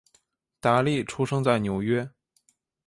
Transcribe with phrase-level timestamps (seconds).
[0.59, 2.09] 达利出生在纽约。